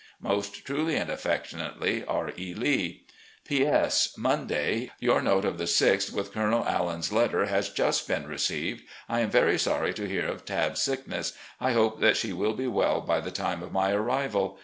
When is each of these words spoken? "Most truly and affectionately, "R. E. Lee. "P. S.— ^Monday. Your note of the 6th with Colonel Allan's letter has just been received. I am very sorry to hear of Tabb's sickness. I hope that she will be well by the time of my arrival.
"Most 0.23 0.65
truly 0.65 0.95
and 0.95 1.11
affectionately, 1.11 2.03
"R. 2.03 2.33
E. 2.35 2.55
Lee. 2.55 3.05
"P. 3.45 3.63
S.— 3.67 4.11
^Monday. 4.19 4.89
Your 4.99 5.21
note 5.21 5.45
of 5.45 5.59
the 5.59 5.65
6th 5.65 6.11
with 6.11 6.31
Colonel 6.33 6.65
Allan's 6.67 7.11
letter 7.13 7.45
has 7.45 7.69
just 7.69 8.07
been 8.07 8.25
received. 8.27 8.81
I 9.07 9.19
am 9.19 9.29
very 9.29 9.59
sorry 9.59 9.93
to 9.93 10.07
hear 10.09 10.25
of 10.25 10.43
Tabb's 10.43 10.81
sickness. 10.81 11.33
I 11.59 11.73
hope 11.73 11.99
that 12.01 12.17
she 12.17 12.33
will 12.33 12.53
be 12.53 12.65
well 12.65 13.01
by 13.01 13.19
the 13.19 13.29
time 13.29 13.61
of 13.61 13.71
my 13.71 13.91
arrival. 13.91 14.57